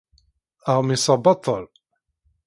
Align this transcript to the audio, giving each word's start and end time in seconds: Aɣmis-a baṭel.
Aɣmis-a 0.71 1.15
baṭel. 1.23 1.63